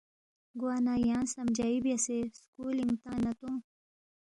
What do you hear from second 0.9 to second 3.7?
یانگ سمجھائی بیاسے سکُولِنگ تان٘ید نہ تونگ